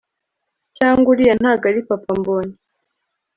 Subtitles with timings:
[0.77, 2.57] cyangwa uriya ntago ari papa mbonye!